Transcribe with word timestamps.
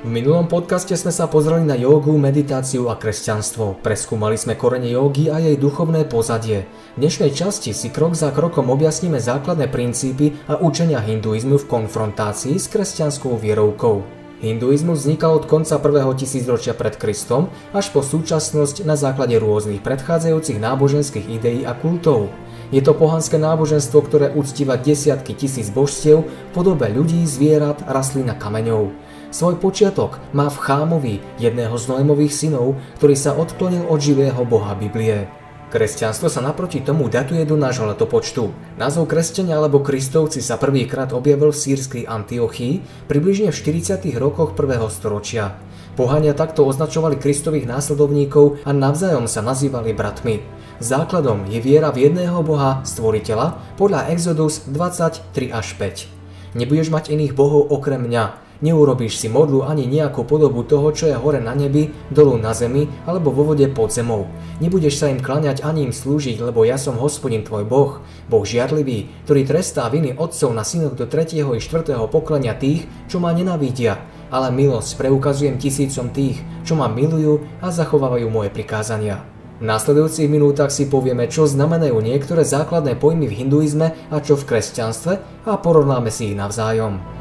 V 0.00 0.08
minulom 0.08 0.48
podcaste 0.48 0.96
sme 0.96 1.12
sa 1.12 1.28
pozreli 1.28 1.60
na 1.60 1.76
jogu, 1.76 2.16
meditáciu 2.16 2.88
a 2.88 2.96
kresťanstvo. 2.96 3.84
Preskúmali 3.84 4.40
sme 4.40 4.56
korene 4.56 4.88
jogy 4.88 5.28
a 5.28 5.36
jej 5.36 5.60
duchovné 5.60 6.08
pozadie. 6.08 6.64
V 6.96 7.04
dnešnej 7.04 7.36
časti 7.36 7.76
si 7.76 7.92
krok 7.92 8.16
za 8.16 8.32
krokom 8.32 8.72
objasníme 8.72 9.20
základné 9.20 9.68
princípy 9.68 10.40
a 10.48 10.56
učenia 10.56 11.04
hinduizmu 11.04 11.60
v 11.60 11.68
konfrontácii 11.68 12.56
s 12.56 12.72
kresťanskou 12.72 13.36
vierovkou. 13.36 14.00
Hinduizmus 14.40 15.04
vznikal 15.04 15.36
od 15.36 15.44
konca 15.44 15.76
prvého 15.76 16.16
tisícročia 16.16 16.72
pred 16.72 16.96
Kristom 16.96 17.52
až 17.76 17.92
po 17.92 18.00
súčasnosť 18.00 18.88
na 18.88 18.96
základe 18.96 19.36
rôznych 19.36 19.84
predchádzajúcich 19.84 20.64
náboženských 20.64 21.28
ideí 21.28 21.68
a 21.68 21.76
kultov. 21.76 22.32
Je 22.72 22.80
to 22.80 22.96
pohanské 22.96 23.36
náboženstvo, 23.36 24.00
ktoré 24.00 24.32
uctíva 24.32 24.80
desiatky 24.80 25.36
tisíc 25.36 25.68
božstiev 25.68 26.24
v 26.24 26.50
podobe 26.56 26.88
ľudí, 26.88 27.20
zvierat, 27.28 27.84
rastlín 27.84 28.32
a 28.32 28.36
kameňov. 28.38 29.09
Svoj 29.30 29.62
počiatok 29.62 30.18
má 30.34 30.50
v 30.50 30.58
Chámovi, 30.58 31.14
jedného 31.38 31.78
z 31.78 31.86
Noémových 31.86 32.34
synov, 32.34 32.74
ktorý 32.98 33.14
sa 33.14 33.38
odklonil 33.38 33.86
od 33.86 34.02
živého 34.02 34.42
boha 34.42 34.74
Biblie. 34.74 35.30
Kresťanstvo 35.70 36.26
sa 36.26 36.42
naproti 36.42 36.82
tomu 36.82 37.06
datuje 37.06 37.46
do 37.46 37.54
nášho 37.54 37.86
letopočtu. 37.86 38.50
Názov 38.74 39.06
kresťania 39.06 39.54
alebo 39.54 39.86
kristovci 39.86 40.42
sa 40.42 40.58
prvýkrát 40.58 41.14
objavil 41.14 41.54
v 41.54 41.62
sírskej 41.62 42.10
Antiochii 42.10 43.06
približne 43.06 43.54
v 43.54 43.58
40. 43.78 44.02
rokoch 44.18 44.58
1. 44.58 44.66
storočia. 44.90 45.54
Pohania 45.94 46.34
takto 46.34 46.66
označovali 46.66 47.14
kristových 47.14 47.70
následovníkov 47.70 48.66
a 48.66 48.74
navzájom 48.74 49.30
sa 49.30 49.46
nazývali 49.46 49.94
bratmi. 49.94 50.42
Základom 50.82 51.46
je 51.46 51.62
viera 51.62 51.94
v 51.94 52.10
jedného 52.10 52.42
boha, 52.42 52.82
stvoriteľa, 52.82 53.78
podľa 53.78 54.10
Exodus 54.10 54.66
23 54.66 55.54
až 55.54 55.78
5. 55.78 56.58
Nebudeš 56.58 56.90
mať 56.90 57.14
iných 57.14 57.38
bohov 57.38 57.70
okrem 57.70 58.10
mňa, 58.10 58.49
Neurobíš 58.60 59.16
si 59.16 59.32
modlu 59.32 59.64
ani 59.64 59.88
nejakú 59.88 60.28
podobu 60.28 60.60
toho, 60.68 60.92
čo 60.92 61.08
je 61.08 61.16
hore 61.16 61.40
na 61.40 61.56
nebi, 61.56 61.88
dolu 62.12 62.36
na 62.36 62.52
zemi 62.52 62.84
alebo 63.08 63.32
vo 63.32 63.48
vode 63.48 63.64
pod 63.72 63.88
zemou. 63.88 64.28
Nebudeš 64.60 65.00
sa 65.00 65.08
im 65.08 65.16
klaňať 65.16 65.64
ani 65.64 65.88
im 65.88 65.96
slúžiť, 65.96 66.44
lebo 66.44 66.68
ja 66.68 66.76
som 66.76 67.00
hospodin 67.00 67.40
tvoj 67.40 67.64
Boh, 67.64 68.04
Boh 68.28 68.44
žiarlivý, 68.44 69.08
ktorý 69.24 69.48
trestá 69.48 69.88
viny 69.88 70.12
otcov 70.12 70.52
na 70.52 70.60
synok 70.60 70.92
do 70.92 71.08
3. 71.08 71.40
i 71.40 71.56
4. 71.56 71.96
poklania 72.12 72.52
tých, 72.52 72.84
čo 73.08 73.16
ma 73.16 73.32
nenavidia. 73.32 73.96
Ale 74.28 74.52
milosť 74.52 75.00
preukazujem 75.00 75.56
tisícom 75.56 76.12
tých, 76.12 76.44
čo 76.60 76.76
ma 76.76 76.92
milujú 76.92 77.64
a 77.64 77.72
zachovávajú 77.72 78.28
moje 78.28 78.52
prikázania. 78.52 79.24
V 79.60 79.64
následujúcich 79.64 80.28
minútach 80.28 80.68
si 80.68 80.88
povieme, 80.88 81.28
čo 81.32 81.48
znamenajú 81.48 81.96
niektoré 82.00 82.44
základné 82.44 82.96
pojmy 83.00 83.24
v 83.24 83.44
hinduizme 83.44 83.92
a 84.12 84.16
čo 84.20 84.36
v 84.36 84.48
kresťanstve 84.52 85.12
a 85.48 85.52
porovnáme 85.56 86.12
si 86.12 86.32
ich 86.32 86.36
navzájom. 86.36 87.19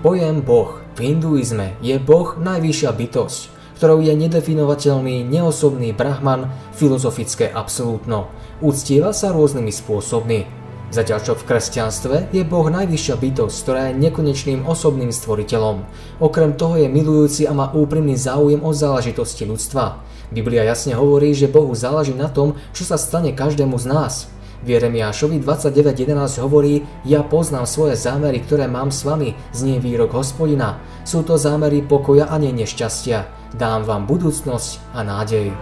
Pojem 0.00 0.40
Boh 0.40 0.80
v 0.96 1.12
hinduizme 1.12 1.76
je 1.84 2.00
Boh 2.00 2.32
najvyššia 2.40 2.88
bytosť, 2.88 3.40
ktorou 3.76 4.00
je 4.00 4.16
nedefinovateľný, 4.16 5.28
neosobný 5.28 5.92
brahman, 5.92 6.48
filozofické 6.72 7.52
absolútno. 7.52 8.32
Uctieva 8.64 9.12
sa 9.12 9.28
rôznymi 9.28 9.68
spôsobmi. 9.68 10.48
Zatiaľ 10.88 11.20
čo 11.20 11.36
v 11.36 11.44
kresťanstve 11.44 12.32
je 12.32 12.40
Boh 12.48 12.64
najvyššia 12.72 13.12
bytosť, 13.20 13.56
ktorá 13.60 13.80
je 13.92 14.00
nekonečným 14.00 14.64
osobným 14.64 15.12
stvoriteľom. 15.12 15.84
Okrem 16.16 16.56
toho 16.56 16.80
je 16.80 16.88
milujúci 16.88 17.44
a 17.44 17.52
má 17.52 17.68
úprimný 17.68 18.16
záujem 18.16 18.64
o 18.64 18.72
záležitosti 18.72 19.44
ľudstva. 19.44 20.00
Biblia 20.32 20.64
jasne 20.64 20.96
hovorí, 20.96 21.36
že 21.36 21.52
Bohu 21.52 21.76
záleží 21.76 22.16
na 22.16 22.32
tom, 22.32 22.56
čo 22.72 22.88
sa 22.88 22.96
stane 22.96 23.36
každému 23.36 23.76
z 23.76 23.84
nás. 23.84 24.14
V 24.60 24.76
Jeremiášovi 24.76 25.40
29.11 25.40 26.44
hovorí, 26.44 26.84
ja 27.08 27.24
poznám 27.24 27.64
svoje 27.64 27.96
zámery, 27.96 28.44
ktoré 28.44 28.68
mám 28.68 28.92
s 28.92 29.08
vami, 29.08 29.32
znie 29.56 29.80
výrok 29.80 30.12
hospodina. 30.12 30.76
Sú 31.00 31.24
to 31.24 31.40
zámery 31.40 31.80
pokoja 31.80 32.28
a 32.28 32.36
nie 32.36 32.52
nešťastia. 32.52 33.24
Dám 33.56 33.88
vám 33.88 34.04
budúcnosť 34.04 34.92
a 34.92 35.00
nádej. 35.00 35.56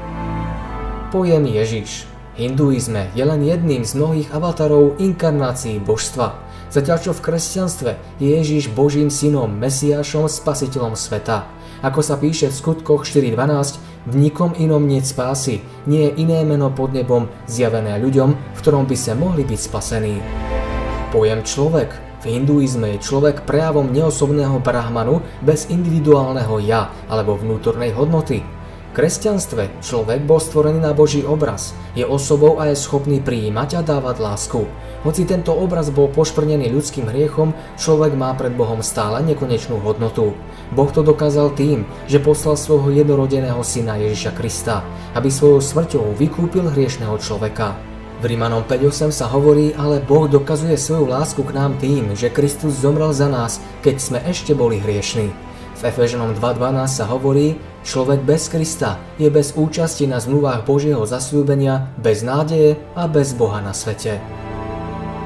Pojem 1.15 1.47
Ježiš. 1.47 2.11
Hinduizme 2.35 3.11
je 3.15 3.23
len 3.23 3.43
jedným 3.43 3.87
z 3.87 3.99
mnohých 3.99 4.31
avatarov 4.35 4.99
inkarnácií 4.99 5.79
božstva. 5.83 6.39
Zatiaľ 6.71 6.99
čo 6.99 7.13
v 7.15 7.25
kresťanstve 7.25 7.91
je 8.19 8.29
Ježiš 8.35 8.71
Božím 8.75 9.15
synom, 9.15 9.51
Mesiášom, 9.51 10.27
spasiteľom 10.27 10.99
sveta. 10.99 11.47
Ako 11.87 12.03
sa 12.03 12.19
píše 12.19 12.51
v 12.51 12.59
skutkoch 12.59 13.07
4.12, 13.07 13.98
v 14.09 14.15
nikom 14.17 14.57
inom 14.57 14.89
nie 14.89 15.05
spásy, 15.05 15.61
nie 15.85 16.09
je 16.09 16.25
iné 16.25 16.41
meno 16.49 16.73
pod 16.73 16.97
nebom 16.97 17.29
zjavené 17.45 18.01
ľuďom, 18.01 18.31
v 18.33 18.59
ktorom 18.59 18.89
by 18.89 18.97
sa 18.97 19.13
mohli 19.13 19.45
byť 19.45 19.61
spasení. 19.61 20.17
Pojem 21.13 21.45
človek 21.45 22.09
v 22.19 22.25
hinduizme 22.35 22.97
je 22.97 23.05
človek 23.05 23.47
prejavom 23.47 23.93
neosobného 23.95 24.59
brahmanu 24.59 25.23
bez 25.45 25.71
individuálneho 25.71 26.59
ja 26.65 26.91
alebo 27.07 27.39
vnútornej 27.39 27.95
hodnoty. 27.95 28.58
Kresťanstve 28.97 29.85
človek 29.85 30.25
bol 30.25 30.41
stvorený 30.41 30.81
na 30.81 30.97
Boží 30.97 31.21
obraz, 31.21 31.77
je 31.93 32.09
osobou 32.09 32.57
a 32.57 32.73
je 32.73 32.77
schopný 32.81 33.21
prijímať 33.21 33.79
a 33.79 33.81
dávať 33.85 34.17
lásku. 34.17 34.65
Hoci 35.05 35.29
tento 35.29 35.53
obraz 35.53 35.93
bol 35.93 36.09
pošprnený 36.09 36.73
ľudským 36.73 37.05
hriechom, 37.13 37.53
človek 37.77 38.17
má 38.17 38.33
pred 38.33 38.57
Bohom 38.57 38.81
stále 38.81 39.21
nekonečnú 39.29 39.77
hodnotu. 39.85 40.33
Boh 40.73 40.89
to 40.89 41.05
dokázal 41.05 41.53
tým, 41.53 41.85
že 42.09 42.17
poslal 42.17 42.57
svojho 42.57 42.89
jednorodeného 42.97 43.61
syna 43.61 44.01
Ježiša 44.01 44.33
Krista, 44.33 44.81
aby 45.13 45.29
svojou 45.29 45.61
smrťou 45.61 46.17
vykúpil 46.17 46.73
hriešného 46.73 47.21
človeka. 47.21 47.77
V 48.19 48.27
Rímanom 48.27 48.67
5.8 48.67 49.15
sa 49.15 49.31
hovorí, 49.31 49.71
ale 49.79 50.03
Boh 50.03 50.27
dokazuje 50.27 50.75
svoju 50.75 51.07
lásku 51.07 51.45
k 51.45 51.55
nám 51.55 51.79
tým, 51.79 52.17
že 52.19 52.33
Kristus 52.35 52.83
zomrel 52.83 53.15
za 53.15 53.31
nás, 53.31 53.63
keď 53.85 53.97
sme 54.01 54.19
ešte 54.27 54.59
boli 54.59 54.83
hriešni. 54.83 55.31
V 55.79 55.87
Efeženom 55.87 56.35
2.12 56.35 56.91
sa 56.91 57.07
hovorí, 57.07 57.55
človek 57.89 58.21
bez 58.21 58.53
Krista 58.53 59.01
je 59.17 59.33
bez 59.33 59.57
účasti 59.57 60.05
na 60.05 60.21
zmluvách 60.21 60.69
Božieho 60.69 61.09
zasľúbenia, 61.09 61.89
bez 61.97 62.21
nádeje 62.21 62.77
a 62.93 63.09
bez 63.09 63.33
Boha 63.33 63.65
na 63.65 63.73
svete. 63.73 64.21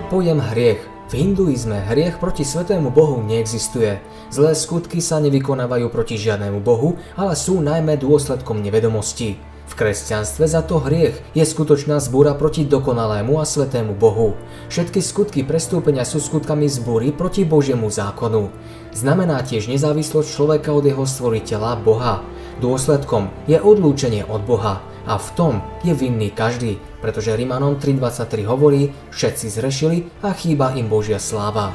Pojem 0.06 0.38
hriech. 0.38 0.78
V 1.10 1.20
hinduizme 1.20 1.76
hriech 1.92 2.16
proti 2.22 2.40
svetému 2.40 2.88
Bohu 2.88 3.20
neexistuje. 3.20 4.00
Zlé 4.32 4.56
skutky 4.56 5.02
sa 5.04 5.20
nevykonávajú 5.20 5.92
proti 5.92 6.16
žiadnemu 6.16 6.64
Bohu, 6.64 6.96
ale 7.18 7.36
sú 7.36 7.60
najmä 7.60 8.00
dôsledkom 8.00 8.64
nevedomosti. 8.64 9.36
V 9.68 9.72
kresťanstve 9.76 10.44
za 10.48 10.64
to 10.64 10.80
hriech 10.84 11.16
je 11.32 11.44
skutočná 11.44 11.96
zbúra 12.00 12.32
proti 12.36 12.64
dokonalému 12.64 13.40
a 13.40 13.44
svetému 13.44 13.96
Bohu. 13.96 14.36
Všetky 14.68 15.00
skutky 15.00 15.40
prestúpenia 15.44 16.04
sú 16.04 16.20
skutkami 16.20 16.68
zbúry 16.68 17.12
proti 17.12 17.44
Božiemu 17.44 17.88
zákonu. 17.88 18.52
Znamená 18.92 19.40
tiež 19.44 19.68
nezávislosť 19.72 20.28
človeka 20.28 20.76
od 20.76 20.84
jeho 20.84 21.04
stvoriteľa 21.08 21.80
Boha. 21.80 22.20
Dôsledkom 22.60 23.32
je 23.48 23.56
odlúčenie 23.56 24.26
od 24.28 24.44
Boha 24.44 24.84
a 25.08 25.14
v 25.18 25.28
tom 25.32 25.54
je 25.80 25.96
vinný 25.96 26.30
každý, 26.34 26.76
pretože 27.00 27.34
Rimanom 27.34 27.80
3.23 27.80 28.44
hovorí, 28.46 28.92
všetci 29.10 29.46
zrešili 29.48 29.98
a 30.20 30.36
chýba 30.36 30.76
im 30.76 30.86
Božia 30.86 31.16
sláva. 31.18 31.72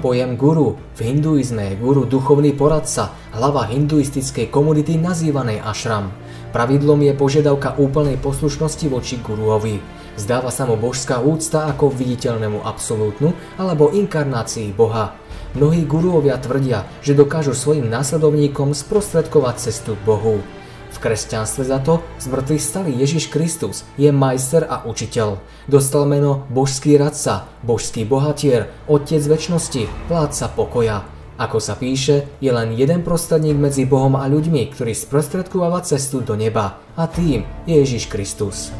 Pojem 0.00 0.32
guru 0.40 0.80
v 0.96 1.12
hinduizme 1.12 1.60
je 1.60 1.74
guru 1.76 2.08
duchovný 2.08 2.56
poradca, 2.56 3.12
hlava 3.36 3.68
hinduistickej 3.68 4.48
komunity 4.48 4.96
nazývanej 4.96 5.60
ashram. 5.60 6.08
Pravidlom 6.56 7.04
je 7.04 7.12
požiadavka 7.12 7.76
úplnej 7.76 8.16
poslušnosti 8.16 8.88
voči 8.88 9.20
guruovi. 9.20 9.76
Zdáva 10.16 10.48
sa 10.48 10.64
mu 10.64 10.80
božská 10.80 11.20
úcta 11.20 11.68
ako 11.68 11.92
viditeľnému 11.92 12.64
absolútnu 12.64 13.36
alebo 13.60 13.92
inkarnácii 13.92 14.72
Boha. 14.72 15.19
Mnohí 15.50 15.82
guruovia 15.82 16.38
tvrdia, 16.38 16.86
že 17.02 17.18
dokážu 17.18 17.58
svojim 17.58 17.90
následovníkom 17.90 18.70
sprostredkovať 18.70 19.54
cestu 19.58 19.98
k 19.98 20.06
Bohu. 20.06 20.38
V 20.90 20.96
kresťanstve 21.02 21.66
za 21.66 21.82
to 21.82 21.98
z 22.22 22.30
mŕtvych 22.30 22.62
stali 22.62 22.90
Ježiš 22.94 23.34
Kristus, 23.34 23.82
je 23.98 24.14
majster 24.14 24.62
a 24.62 24.86
učiteľ. 24.86 25.42
Dostal 25.66 26.06
meno 26.06 26.46
božský 26.54 26.94
radca, 26.94 27.50
božský 27.66 28.06
bohatier, 28.06 28.70
otec 28.86 29.18
väčšnosti, 29.26 29.90
vládca 30.06 30.46
pokoja. 30.54 31.02
Ako 31.40 31.58
sa 31.58 31.74
píše, 31.74 32.30
je 32.38 32.52
len 32.54 32.70
jeden 32.78 33.02
prostredník 33.02 33.58
medzi 33.58 33.88
Bohom 33.88 34.14
a 34.14 34.30
ľuďmi, 34.30 34.70
ktorý 34.70 34.94
sprostredkováva 34.94 35.82
cestu 35.82 36.22
do 36.22 36.38
neba 36.38 36.78
a 36.94 37.10
tým 37.10 37.42
je 37.66 37.74
Ježiš 37.74 38.06
Kristus. 38.06 38.70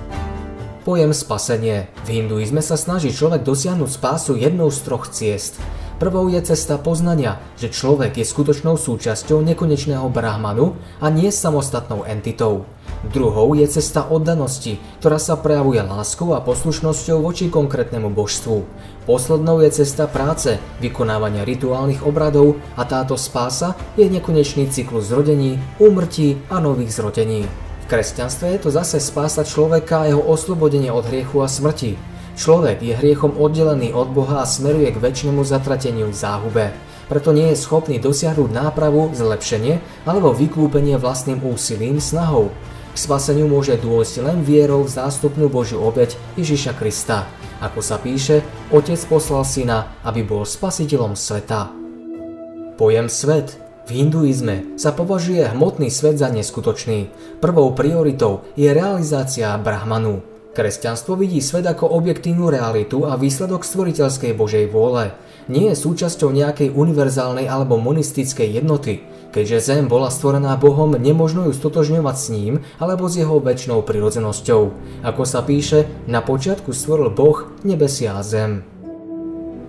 Pojem 0.87 1.11
spasenie. 1.11 1.91
V 2.07 2.21
hinduizme 2.21 2.63
sa 2.63 2.79
snaží 2.79 3.11
človek 3.11 3.43
dosiahnuť 3.43 3.91
spásu 3.91 4.39
jednou 4.39 4.71
z 4.71 4.79
troch 4.87 5.11
ciest. 5.11 5.59
Prvou 6.01 6.33
je 6.33 6.41
cesta 6.41 6.81
poznania, 6.81 7.37
že 7.61 7.69
človek 7.69 8.17
je 8.17 8.25
skutočnou 8.25 8.81
súčasťou 8.81 9.45
nekonečného 9.45 10.09
brahmanu 10.09 10.73
a 10.97 11.13
nie 11.13 11.29
samostatnou 11.29 12.09
entitou. 12.09 12.65
Druhou 13.13 13.53
je 13.53 13.69
cesta 13.69 14.09
oddanosti, 14.09 14.81
ktorá 15.05 15.21
sa 15.21 15.37
prejavuje 15.37 15.85
láskou 15.85 16.33
a 16.33 16.41
poslušnosťou 16.41 17.21
voči 17.21 17.53
konkrétnemu 17.53 18.09
božstvu. 18.09 18.65
Poslednou 19.05 19.61
je 19.61 19.85
cesta 19.85 20.09
práce, 20.09 20.57
vykonávania 20.81 21.45
rituálnych 21.45 22.01
obradov 22.01 22.57
a 22.81 22.89
táto 22.89 23.21
spása 23.21 23.77
je 24.01 24.09
nekonečný 24.09 24.73
cyklus 24.73 25.13
zrodení, 25.13 25.61
úmrtí 25.77 26.41
a 26.49 26.65
nových 26.65 26.97
zrodení. 26.97 27.45
V 27.85 27.85
kresťanstve 27.93 28.57
je 28.57 28.59
to 28.65 28.71
zase 28.73 29.05
spása 29.05 29.45
človeka 29.45 30.09
a 30.09 30.17
jeho 30.17 30.25
oslobodenie 30.25 30.89
od 30.89 31.05
hriechu 31.05 31.45
a 31.45 31.49
smrti. 31.49 32.01
Človek 32.39 32.83
je 32.83 32.95
hriechom 32.95 33.35
oddelený 33.39 33.95
od 33.95 34.15
Boha 34.15 34.43
a 34.43 34.51
smeruje 34.51 34.95
k 34.95 35.03
väčšnému 35.03 35.43
zatrateniu 35.43 36.11
v 36.11 36.17
záhube. 36.17 36.65
Preto 37.11 37.35
nie 37.35 37.51
je 37.51 37.59
schopný 37.59 37.99
dosiahnuť 37.99 38.51
nápravu, 38.55 39.11
zlepšenie 39.11 40.07
alebo 40.07 40.31
vykúpenie 40.31 40.95
vlastným 40.95 41.43
úsilím, 41.43 41.99
snahou. 41.99 42.55
K 42.95 42.97
spaseniu 42.99 43.51
môže 43.51 43.79
dôjsť 43.79 44.15
len 44.23 44.39
vierou 44.47 44.87
v 44.87 44.95
zástupnú 44.95 45.51
Božiu 45.51 45.83
obeď 45.83 46.15
Ježiša 46.39 46.79
Krista. 46.79 47.27
Ako 47.59 47.83
sa 47.83 47.99
píše, 47.99 48.47
Otec 48.71 48.99
poslal 49.11 49.43
syna, 49.43 49.99
aby 50.07 50.23
bol 50.23 50.47
spasiteľom 50.47 51.19
sveta. 51.19 51.71
Pojem 52.79 53.13
svet 53.13 53.59
v 53.91 54.07
hinduizme 54.07 54.79
sa 54.79 54.95
považuje 54.95 55.51
hmotný 55.51 55.91
svet 55.91 56.17
za 56.17 56.31
neskutočný. 56.31 57.11
Prvou 57.43 57.75
prioritou 57.75 58.47
je 58.55 58.71
realizácia 58.71 59.51
Brahmanu. 59.59 60.30
Kresťanstvo 60.51 61.15
vidí 61.15 61.39
svet 61.39 61.63
ako 61.63 61.95
objektívnu 61.95 62.51
realitu 62.51 63.07
a 63.07 63.15
výsledok 63.15 63.63
stvoriteľskej 63.63 64.35
Božej 64.35 64.67
vôle. 64.75 65.15
Nie 65.47 65.71
je 65.71 65.79
súčasťou 65.79 66.35
nejakej 66.35 66.75
univerzálnej 66.75 67.47
alebo 67.47 67.79
monistickej 67.79 68.59
jednoty. 68.59 69.07
Keďže 69.31 69.63
Zem 69.63 69.87
bola 69.87 70.11
stvorená 70.11 70.59
Bohom, 70.59 70.99
nemožno 70.99 71.47
ju 71.47 71.55
stotožňovať 71.55 72.17
s 72.19 72.27
ním 72.35 72.55
alebo 72.83 73.07
s 73.07 73.15
jeho 73.15 73.39
väčšnou 73.39 73.87
prirodzenosťou. 73.87 74.63
Ako 75.07 75.23
sa 75.23 75.47
píše, 75.47 75.87
na 76.11 76.19
počiatku 76.19 76.75
stvoril 76.75 77.15
Boh 77.15 77.47
nebesia 77.63 78.19
a 78.19 78.27
zem. 78.27 78.80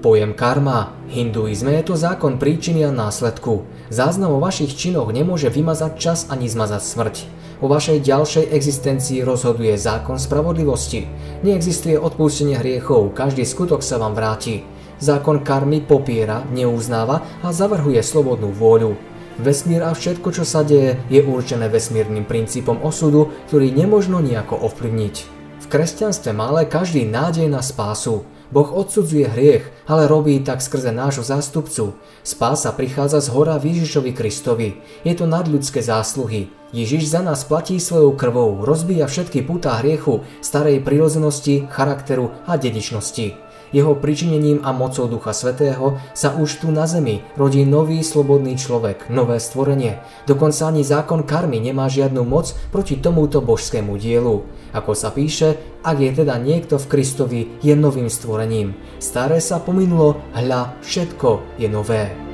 Pojem 0.01 0.33
karma. 0.33 0.97
Hinduizme 1.13 1.77
je 1.77 1.93
to 1.93 1.93
zákon 1.93 2.41
príčiny 2.41 2.81
a 2.81 2.89
následku. 2.89 3.69
Záznam 3.93 4.33
o 4.33 4.41
vašich 4.41 4.73
činoch 4.73 5.13
nemôže 5.13 5.53
vymazať 5.53 5.91
čas 5.93 6.19
ani 6.25 6.49
zmazať 6.49 6.81
smrť. 6.81 7.15
O 7.61 7.69
vašej 7.69 8.01
ďalšej 8.01 8.49
existencii 8.49 9.21
rozhoduje 9.21 9.77
zákon 9.77 10.17
spravodlivosti. 10.17 11.05
Neexistuje 11.45 12.01
odpustenie 12.01 12.57
hriechov, 12.57 13.13
každý 13.13 13.45
skutok 13.45 13.85
sa 13.85 14.01
vám 14.01 14.17
vráti. 14.17 14.65
Zákon 14.97 15.45
karmy 15.45 15.85
popiera, 15.85 16.49
neuznáva 16.49 17.45
a 17.45 17.53
zavrhuje 17.53 18.01
slobodnú 18.01 18.49
vôľu. 18.57 18.97
Vesmír 19.37 19.85
a 19.85 19.93
všetko, 19.93 20.33
čo 20.33 20.41
sa 20.41 20.65
deje, 20.65 20.97
je 21.13 21.21
určené 21.21 21.69
vesmírnym 21.69 22.25
princípom 22.25 22.81
osudu, 22.81 23.29
ktorý 23.53 23.69
nemožno 23.69 24.17
nejako 24.17 24.65
ovplyvniť. 24.65 25.15
V 25.61 25.65
kresťanstve 25.69 26.33
má 26.33 26.49
ale 26.49 26.65
každý 26.65 27.05
nádej 27.05 27.45
na 27.45 27.61
spásu. 27.61 28.25
Boh 28.51 28.67
odsudzuje 28.67 29.31
hriech, 29.31 29.65
ale 29.87 30.11
robí 30.11 30.43
tak 30.43 30.59
skrze 30.59 30.91
nášho 30.91 31.23
zástupcu. 31.23 31.95
Spása 32.23 32.75
prichádza 32.75 33.23
z 33.23 33.31
hora 33.31 33.55
Ježišovi 33.55 34.11
Kristovi. 34.11 34.75
Je 35.07 35.13
to 35.15 35.23
nadľudské 35.23 35.79
zásluhy. 35.79 36.51
Ježiš 36.75 37.11
za 37.11 37.19
nás 37.23 37.43
platí 37.43 37.79
svojou 37.79 38.15
krvou, 38.15 38.63
rozbíja 38.63 39.07
všetky 39.07 39.43
putá 39.43 39.79
hriechu, 39.83 40.23
starej 40.39 40.79
prirozenosti, 40.83 41.67
charakteru 41.67 42.31
a 42.47 42.55
dedičnosti. 42.55 43.50
Jeho 43.71 43.95
pričinením 43.95 44.59
a 44.67 44.75
mocou 44.75 45.07
Ducha 45.07 45.31
Svetého 45.31 45.99
sa 46.11 46.35
už 46.35 46.63
tu 46.63 46.67
na 46.71 46.87
zemi 46.87 47.23
rodí 47.39 47.63
nový 47.63 48.03
slobodný 48.03 48.59
človek, 48.59 49.07
nové 49.07 49.39
stvorenie. 49.39 50.03
Dokonca 50.27 50.67
ani 50.67 50.83
zákon 50.83 51.23
karmy 51.23 51.63
nemá 51.63 51.87
žiadnu 51.87 52.23
moc 52.27 52.51
proti 52.71 52.99
tomuto 52.99 53.39
božskému 53.39 53.95
dielu. 53.95 54.43
Ako 54.71 54.95
sa 54.95 55.11
píše, 55.11 55.59
ak 55.83 55.97
je 55.99 56.11
teda 56.23 56.39
niekto 56.39 56.79
v 56.79 56.89
Kristovi, 56.91 57.41
je 57.59 57.75
novým 57.75 58.07
stvorením. 58.07 58.75
Staré 58.99 59.43
sa 59.43 59.59
pominulo, 59.59 60.19
hľa, 60.31 60.79
všetko 60.83 61.59
je 61.59 61.67
nové. 61.67 62.30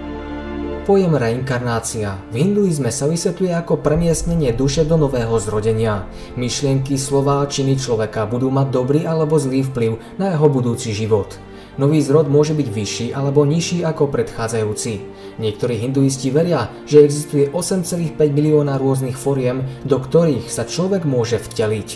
Pojem 0.88 1.19
reinkarnácia 1.19 2.16
v 2.31 2.48
hinduizme 2.48 2.95
sa 2.95 3.12
vysvetľuje 3.12 3.51
ako 3.60 3.84
premiestnenie 3.84 4.56
duše 4.56 4.88
do 4.88 4.95
nového 4.95 5.36
zrodenia. 5.36 6.07
Myšlienky, 6.39 6.95
slová, 6.95 7.44
činy 7.44 7.75
človeka 7.75 8.24
budú 8.24 8.48
mať 8.48 8.72
dobrý 8.72 9.04
alebo 9.04 9.36
zlý 9.36 9.68
vplyv 9.68 10.00
na 10.16 10.31
jeho 10.31 10.48
budúci 10.48 10.95
život. 10.95 11.36
Nový 11.75 12.00
zrod 12.00 12.31
môže 12.31 12.56
byť 12.56 12.68
vyšší 12.72 13.07
alebo 13.12 13.44
nižší 13.44 13.84
ako 13.84 14.07
predchádzajúci. 14.07 15.04
Niektorí 15.44 15.75
hinduisti 15.75 16.31
veria, 16.31 16.72
že 16.88 17.04
existuje 17.04 17.51
8,5 17.51 18.16
milióna 18.16 18.80
rôznych 18.80 19.19
foriem, 19.19 19.68
do 19.84 20.00
ktorých 20.00 20.48
sa 20.48 20.63
človek 20.63 21.04
môže 21.04 21.36
vteliť. 21.36 21.89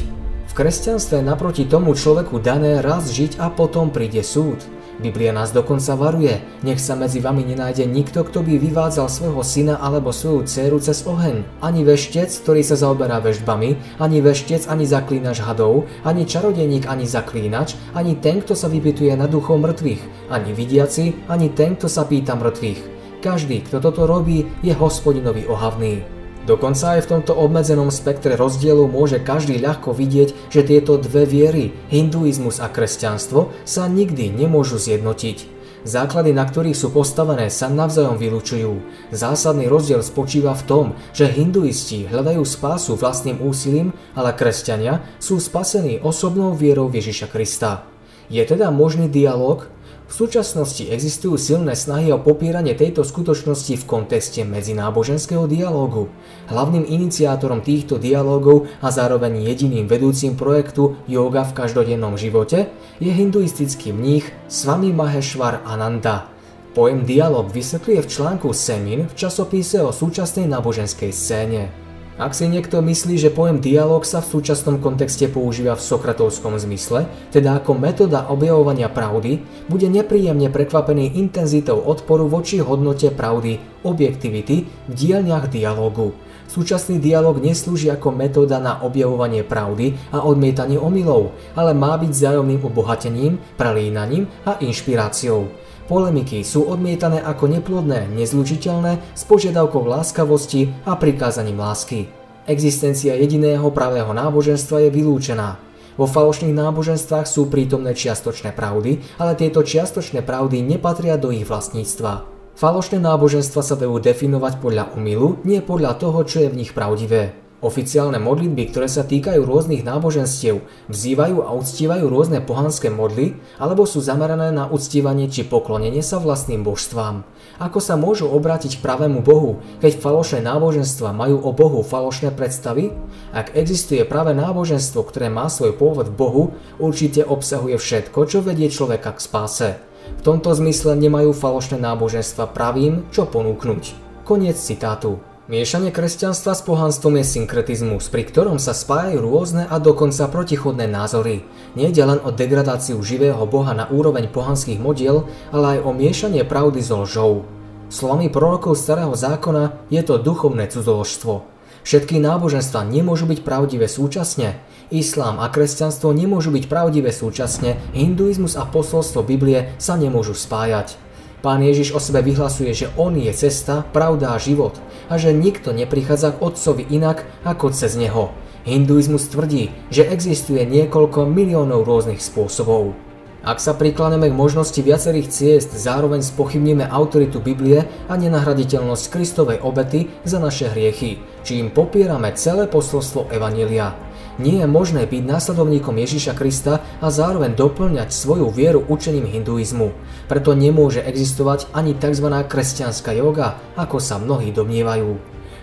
V 0.51 0.53
kresťanstve 0.59 1.23
naproti 1.23 1.63
tomu 1.63 1.95
človeku 1.95 2.43
dané 2.43 2.83
raz 2.83 3.07
žiť 3.07 3.39
a 3.39 3.47
potom 3.47 3.87
príde 3.87 4.19
súd. 4.19 4.59
Biblia 5.01 5.33
nás 5.33 5.49
dokonca 5.49 5.97
varuje, 5.97 6.37
nech 6.61 6.77
sa 6.77 6.93
medzi 6.93 7.17
vami 7.17 7.41
nenájde 7.41 7.89
nikto, 7.89 8.21
kto 8.21 8.45
by 8.45 8.61
vyvádzal 8.61 9.09
svojho 9.09 9.41
syna 9.41 9.75
alebo 9.81 10.13
svoju 10.13 10.45
dceru 10.45 10.77
cez 10.77 11.01
oheň. 11.09 11.41
Ani 11.65 11.81
veštec, 11.81 12.29
ktorý 12.29 12.61
sa 12.61 12.77
zaoberá 12.77 13.17
veštbami, 13.17 13.97
ani 13.97 14.21
veštec, 14.21 14.69
ani 14.69 14.85
zaklínač 14.85 15.41
hadov, 15.41 15.89
ani 16.05 16.29
čarodejník, 16.29 16.85
ani 16.85 17.09
zaklínač, 17.09 17.73
ani 17.97 18.21
ten, 18.21 18.45
kto 18.45 18.53
sa 18.53 18.69
vypituje 18.69 19.17
na 19.17 19.25
duchov 19.25 19.57
mŕtvych, 19.57 20.29
ani 20.29 20.53
vidiaci, 20.53 21.25
ani 21.25 21.49
ten, 21.49 21.73
kto 21.73 21.89
sa 21.89 22.05
pýta 22.05 22.37
mŕtvych. 22.37 22.81
Každý, 23.25 23.65
kto 23.65 23.81
toto 23.81 24.05
robí, 24.05 24.45
je 24.61 24.73
hospodinovi 24.77 25.49
ohavný. 25.49 26.20
Dokonca 26.41 26.97
aj 26.97 27.05
v 27.05 27.09
tomto 27.17 27.37
obmedzenom 27.37 27.93
spektre 27.93 28.33
rozdielu 28.33 28.89
môže 28.89 29.21
každý 29.21 29.61
ľahko 29.61 29.93
vidieť, 29.93 30.49
že 30.49 30.65
tieto 30.65 30.97
dve 30.97 31.29
viery, 31.29 31.69
hinduizmus 31.93 32.57
a 32.57 32.65
kresťanstvo, 32.65 33.53
sa 33.61 33.85
nikdy 33.85 34.33
nemôžu 34.33 34.81
zjednotiť. 34.81 35.61
Základy, 35.81 36.29
na 36.33 36.45
ktorých 36.45 36.77
sú 36.77 36.93
postavené, 36.93 37.49
sa 37.49 37.65
navzájom 37.65 38.17
vylúčujú. 38.17 38.85
Zásadný 39.09 39.65
rozdiel 39.65 40.05
spočíva 40.05 40.53
v 40.53 40.65
tom, 40.69 40.85
že 41.09 41.25
hinduisti 41.25 42.05
hľadajú 42.05 42.45
spásu 42.45 42.93
vlastným 42.93 43.41
úsilím, 43.41 43.89
ale 44.13 44.33
kresťania 44.33 45.01
sú 45.17 45.41
spasení 45.41 45.97
osobnou 46.01 46.53
vierou 46.53 46.85
Ježiša 46.89 47.33
Krista. 47.33 47.85
Je 48.29 48.45
teda 48.45 48.69
možný 48.69 49.09
dialog, 49.09 49.65
v 50.11 50.27
súčasnosti 50.27 50.83
existujú 50.91 51.39
silné 51.39 51.71
snahy 51.71 52.11
o 52.11 52.19
popieranie 52.19 52.75
tejto 52.75 53.07
skutočnosti 53.07 53.79
v 53.79 53.87
kontexte 53.87 54.43
medzináboženského 54.43 55.47
dialógu. 55.47 56.11
Hlavným 56.51 56.83
iniciátorom 56.83 57.63
týchto 57.63 57.95
dialógov 57.95 58.67
a 58.83 58.91
zároveň 58.91 59.39
jediným 59.39 59.87
vedúcim 59.87 60.35
projektu 60.35 60.99
Yoga 61.07 61.47
v 61.47 61.55
každodennom 61.63 62.19
živote 62.19 62.67
je 62.99 63.07
hinduistický 63.07 63.95
mních 63.95 64.27
Swami 64.51 64.91
Maheshwar 64.91 65.63
Ananda. 65.63 66.27
Pojem 66.75 67.07
dialog 67.07 67.47
vysvetľuje 67.47 68.03
v 68.03 68.11
článku 68.11 68.51
Semin 68.51 69.07
v 69.07 69.15
časopise 69.15 69.79
o 69.79 69.95
súčasnej 69.95 70.43
náboženskej 70.43 71.11
scéne. 71.15 71.90
Ak 72.21 72.37
si 72.37 72.45
niekto 72.45 72.85
myslí, 72.85 73.17
že 73.17 73.33
pojem 73.33 73.57
dialog 73.57 74.05
sa 74.05 74.21
v 74.21 74.29
súčasnom 74.37 74.77
kontexte 74.77 75.25
používa 75.25 75.73
v 75.73 75.81
sokratovskom 75.81 76.53
zmysle, 76.53 77.09
teda 77.33 77.57
ako 77.57 77.73
metóda 77.73 78.29
objavovania 78.29 78.93
pravdy, 78.93 79.41
bude 79.65 79.89
nepríjemne 79.89 80.53
prekvapený 80.53 81.17
intenzitou 81.17 81.81
odporu 81.81 82.29
voči 82.29 82.61
hodnote 82.61 83.09
pravdy, 83.09 83.57
objektivity 83.81 84.69
v 84.69 84.93
dielniach 84.93 85.49
dialogu. 85.49 86.13
Súčasný 86.45 87.01
dialog 87.01 87.41
neslúži 87.41 87.89
ako 87.89 88.13
metóda 88.13 88.61
na 88.61 88.85
objavovanie 88.85 89.41
pravdy 89.41 90.13
a 90.13 90.21
odmietanie 90.21 90.77
omylov, 90.77 91.33
ale 91.57 91.73
má 91.73 91.97
byť 91.97 92.11
vzájomným 92.13 92.61
obohatením, 92.61 93.41
prelínaním 93.57 94.29
a 94.45 94.61
inšpiráciou. 94.61 95.49
Polemiky 95.89 96.45
sú 96.45 96.69
odmietané 96.69 97.19
ako 97.25 97.49
neplodné, 97.49 98.13
nezlučiteľné 98.13 99.17
s 99.17 99.25
požiadavkou 99.25 99.83
láskavosti 99.89 100.69
a 100.85 100.93
prikázaním 100.95 101.59
lásky. 101.59 102.20
Existencia 102.49 103.13
jediného 103.13 103.69
pravého 103.69 104.09
náboženstva 104.17 104.81
je 104.85 104.89
vylúčená. 104.89 105.61
Vo 105.93 106.09
falošných 106.09 106.57
náboženstvách 106.57 107.29
sú 107.29 107.51
prítomné 107.51 107.93
čiastočné 107.93 108.55
pravdy, 108.57 108.97
ale 109.21 109.37
tieto 109.37 109.61
čiastočné 109.61 110.25
pravdy 110.25 110.65
nepatria 110.65 111.21
do 111.21 111.29
ich 111.29 111.45
vlastníctva. 111.45 112.25
Falošné 112.57 112.97
náboženstva 112.97 113.61
sa 113.61 113.75
dajú 113.77 114.01
definovať 114.01 114.57
podľa 114.57 114.97
umylu, 114.97 115.41
nie 115.45 115.61
podľa 115.61 115.97
toho, 116.01 116.25
čo 116.25 116.45
je 116.45 116.49
v 116.49 116.57
nich 116.65 116.73
pravdivé. 116.73 117.40
Oficiálne 117.61 118.17
modlitby, 118.17 118.73
ktoré 118.73 118.89
sa 118.89 119.05
týkajú 119.05 119.45
rôznych 119.45 119.85
náboženstiev, 119.85 120.65
vzývajú 120.89 121.45
a 121.45 121.53
uctívajú 121.53 122.09
rôzne 122.09 122.41
pohanské 122.41 122.89
modly 122.89 123.37
alebo 123.61 123.85
sú 123.85 124.01
zamerané 124.01 124.49
na 124.49 124.65
uctívanie 124.65 125.29
či 125.29 125.45
poklonenie 125.45 126.01
sa 126.01 126.17
vlastným 126.17 126.65
božstvám. 126.65 127.21
Ako 127.61 127.77
sa 127.77 127.93
môžu 128.01 128.25
obrátiť 128.33 128.81
k 128.81 128.83
pravému 128.83 129.21
Bohu, 129.21 129.61
keď 129.77 130.01
falošné 130.01 130.41
náboženstva 130.41 131.13
majú 131.13 131.37
o 131.37 131.53
Bohu 131.53 131.85
falošné 131.85 132.33
predstavy? 132.33 132.97
Ak 133.29 133.53
existuje 133.53 134.01
práve 134.09 134.33
náboženstvo, 134.33 135.05
ktoré 135.05 135.29
má 135.29 135.45
svoj 135.45 135.77
pôvod 135.77 136.09
v 136.09 136.17
Bohu, 136.17 136.43
určite 136.81 137.21
obsahuje 137.21 137.77
všetko, 137.77 138.25
čo 138.25 138.41
vedie 138.41 138.73
človeka 138.73 139.13
k 139.13 139.21
spáse. 139.21 139.69
V 140.17 140.21
tomto 140.25 140.49
zmysle 140.57 140.97
nemajú 140.97 141.29
falošné 141.29 141.77
náboženstva 141.77 142.49
pravým, 142.49 143.05
čo 143.13 143.29
ponúknuť. 143.29 143.93
Koniec 144.25 144.57
citátu. 144.57 145.21
Miešanie 145.51 145.91
kresťanstva 145.91 146.55
s 146.55 146.63
pohanstvom 146.63 147.19
je 147.19 147.27
synkretizmus, 147.27 148.07
pri 148.07 148.23
ktorom 148.23 148.55
sa 148.55 148.71
spájajú 148.71 149.19
rôzne 149.19 149.67
a 149.67 149.83
dokonca 149.83 150.31
protichodné 150.31 150.87
názory. 150.87 151.43
Nejde 151.75 152.07
len 152.07 152.23
o 152.23 152.31
degradáciu 152.31 152.95
živého 153.03 153.43
boha 153.43 153.75
na 153.75 153.83
úroveň 153.91 154.31
pohanských 154.31 154.79
modiel, 154.79 155.27
ale 155.51 155.75
aj 155.75 155.79
o 155.83 155.91
miešanie 155.91 156.47
pravdy 156.47 156.79
so 156.79 157.03
lžou. 157.03 157.43
Slovami 157.91 158.31
prorokov 158.31 158.79
starého 158.79 159.11
zákona 159.11 159.91
je 159.91 159.99
to 160.07 160.23
duchovné 160.23 160.71
cudzoložstvo. 160.71 161.43
Všetky 161.83 162.23
náboženstva 162.23 162.87
nemôžu 162.87 163.27
byť 163.27 163.43
pravdivé 163.43 163.91
súčasne. 163.91 164.55
Islám 164.87 165.43
a 165.43 165.51
kresťanstvo 165.51 166.15
nemôžu 166.15 166.55
byť 166.55 166.71
pravdivé 166.71 167.11
súčasne, 167.11 167.75
hinduizmus 167.91 168.55
a 168.55 168.63
posolstvo 168.63 169.27
Biblie 169.27 169.75
sa 169.83 169.99
nemôžu 169.99 170.31
spájať. 170.31 171.10
Pán 171.41 171.65
Ježiš 171.65 171.97
o 171.97 171.99
sebe 171.99 172.21
vyhlasuje, 172.21 172.69
že 172.69 172.93
On 173.01 173.09
je 173.17 173.33
cesta, 173.33 173.81
pravda 173.81 174.33
a 174.33 174.41
život 174.41 174.77
a 175.09 175.17
že 175.17 175.33
nikto 175.33 175.73
neprichádza 175.73 176.37
k 176.37 176.41
Otcovi 176.45 176.85
inak 176.93 177.25
ako 177.41 177.73
cez 177.73 177.97
Neho. 177.97 178.29
Hinduizmus 178.61 179.25
tvrdí, 179.25 179.73
že 179.89 180.05
existuje 180.05 180.61
niekoľko 180.69 181.25
miliónov 181.25 181.81
rôznych 181.81 182.21
spôsobov. 182.21 182.93
Ak 183.41 183.57
sa 183.57 183.73
priklaneme 183.73 184.29
k 184.29 184.37
možnosti 184.37 184.77
viacerých 184.77 185.33
ciest, 185.33 185.73
zároveň 185.73 186.21
spochybníme 186.21 186.85
autoritu 186.85 187.41
Biblie 187.41 187.89
a 188.05 188.13
nenahraditeľnosť 188.13 189.09
Kristovej 189.09 189.65
obety 189.65 190.13
za 190.21 190.37
naše 190.37 190.69
hriechy, 190.69 191.17
čím 191.41 191.73
popierame 191.73 192.37
celé 192.37 192.69
posolstvo 192.69 193.33
Evanília. 193.33 193.97
Nie 194.41 194.65
je 194.65 194.67
možné 194.67 195.05
byť 195.05 195.21
následovníkom 195.21 196.01
Ježiša 196.01 196.33
Krista 196.33 196.81
a 196.97 197.13
zároveň 197.13 197.53
doplňať 197.53 198.09
svoju 198.09 198.49
vieru 198.49 198.81
učením 198.89 199.29
hinduizmu. 199.29 199.93
Preto 200.25 200.57
nemôže 200.57 200.97
existovať 200.97 201.69
ani 201.77 201.93
tzv. 201.93 202.25
kresťanská 202.49 203.13
joga, 203.13 203.61
ako 203.77 204.01
sa 204.01 204.17
mnohí 204.17 204.49
domnievajú. 204.49 205.13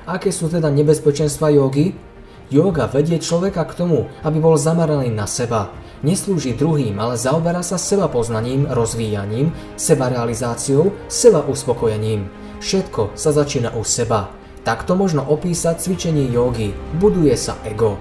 Aké 0.06 0.30
sú 0.30 0.46
teda 0.46 0.70
nebezpečenstva 0.70 1.50
jogy? 1.50 1.98
Yoga 2.54 2.86
vedie 2.86 3.18
človeka 3.18 3.66
k 3.66 3.82
tomu, 3.82 4.06
aby 4.22 4.38
bol 4.38 4.54
zameraný 4.54 5.10
na 5.10 5.26
seba. 5.26 5.74
Neslúži 6.06 6.54
druhým, 6.54 6.94
ale 7.02 7.18
zaoberá 7.18 7.66
sa 7.66 7.82
seba 7.82 8.06
poznaním, 8.06 8.70
rozvíjaním, 8.70 9.50
seba 9.74 10.06
realizáciou, 10.06 10.94
seba 11.10 11.42
uspokojením. 11.42 12.30
Všetko 12.62 13.18
sa 13.18 13.34
začína 13.34 13.74
u 13.74 13.82
seba. 13.82 14.30
Takto 14.62 14.94
možno 14.94 15.26
opísať 15.26 15.82
cvičenie 15.82 16.30
jogy. 16.30 16.70
Buduje 17.02 17.34
sa 17.34 17.58
ego. 17.66 17.98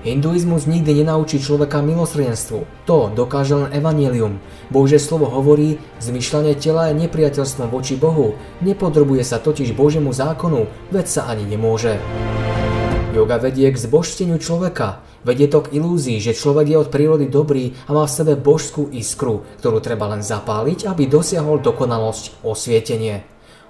Hinduizmus 0.00 0.64
nikdy 0.64 1.04
nenaučí 1.04 1.36
človeka 1.36 1.84
milosrdenstvu. 1.84 2.64
To 2.88 3.12
dokáže 3.12 3.52
len 3.52 3.68
evanelium. 3.68 4.40
Božie 4.72 4.96
slovo 4.96 5.28
hovorí, 5.28 5.76
zmyšľanie 6.00 6.56
tela 6.56 6.88
je 6.88 7.04
nepriateľstvom 7.04 7.68
voči 7.68 8.00
Bohu. 8.00 8.32
Nepodrobuje 8.64 9.20
sa 9.20 9.36
totiž 9.36 9.76
Božiemu 9.76 10.16
zákonu, 10.16 10.72
veď 10.88 11.04
sa 11.04 11.28
ani 11.28 11.44
nemôže. 11.44 12.00
Yoga 13.12 13.36
vedie 13.36 13.68
k 13.68 13.76
zbožsteniu 13.76 14.40
človeka. 14.40 15.04
Vedie 15.20 15.52
to 15.52 15.68
k 15.68 15.76
ilúzii, 15.76 16.16
že 16.16 16.32
človek 16.32 16.72
je 16.72 16.80
od 16.80 16.88
prírody 16.88 17.28
dobrý 17.28 17.76
a 17.84 17.92
má 17.92 18.08
v 18.08 18.16
sebe 18.16 18.40
božskú 18.40 18.88
iskru, 18.96 19.44
ktorú 19.60 19.84
treba 19.84 20.08
len 20.08 20.24
zapáliť, 20.24 20.88
aby 20.88 21.12
dosiahol 21.12 21.60
dokonalosť, 21.60 22.40
osvietenie. 22.40 23.20